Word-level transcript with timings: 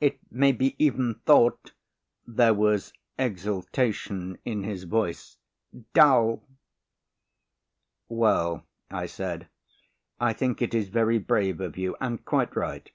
It 0.00 0.18
may 0.32 0.52
be 0.52 0.74
even 0.82 1.16
thought," 1.26 1.72
there 2.26 2.54
was 2.54 2.94
exultation 3.18 4.38
in 4.42 4.62
his 4.64 4.84
voice, 4.84 5.36
"dull." 5.92 6.42
"Well," 8.08 8.64
I 8.90 9.04
said, 9.04 9.48
"I 10.18 10.32
think 10.32 10.62
it 10.62 10.72
is 10.72 10.88
very 10.88 11.18
brave 11.18 11.60
of 11.60 11.76
you 11.76 11.94
and 12.00 12.24
quite 12.24 12.56
right. 12.56 12.90